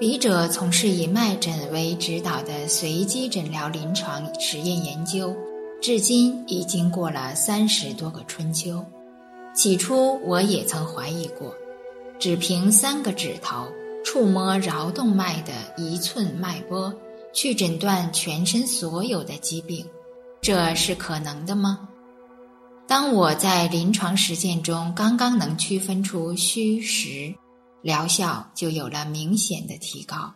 [0.00, 5.36] 笔者从事以脉诊为指导的随机诊疗临床实验研究，
[5.82, 8.82] 至今已经过了三十多个春秋。
[9.54, 11.54] 起初我也曾怀疑过，
[12.18, 13.66] 只凭三个指头
[14.02, 16.90] 触摸桡动脉的一寸脉波，
[17.34, 19.84] 去诊断全身所有的疾病，
[20.40, 21.86] 这是可能的吗？
[22.86, 27.34] 当我在临床实践中刚刚能区分出虚实。
[27.82, 30.32] 疗效就有了明显的提高，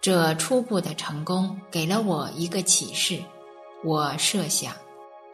[0.00, 3.22] 这初步的成功给了我一个启示。
[3.84, 4.74] 我设想，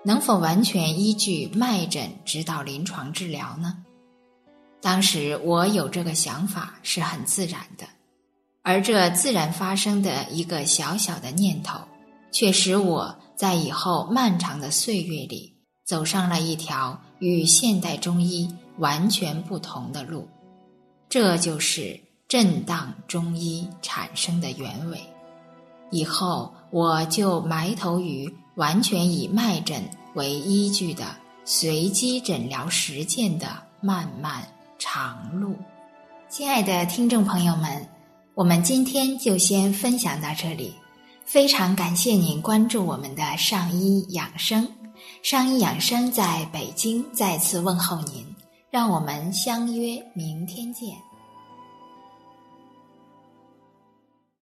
[0.04, 3.84] 能否完全依据脉诊指导临床治疗呢？
[4.80, 7.86] 当时我有这个想法是很自然的，
[8.62, 11.78] 而这自然发生的一个小小的念头，
[12.32, 20.28] 却使我在以后漫长的岁月里走上了一条与现代中医完全不同的路。
[21.08, 25.00] 这就是震荡中医产生的原委。
[25.90, 29.82] 以后我就埋头于完全以脉诊
[30.14, 31.04] 为依据的
[31.46, 33.46] 随机诊疗实践的
[33.80, 34.46] 漫漫
[34.78, 35.56] 长路。
[36.28, 37.88] 亲爱的听众朋友们，
[38.34, 40.74] 我们今天就先分享到这里。
[41.24, 44.68] 非常感谢您关注我们的上医养生，
[45.22, 48.26] 上医养生在北京再次问候您。
[48.70, 50.90] 让我们相约明天见。